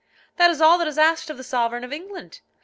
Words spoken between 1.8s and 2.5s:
of England.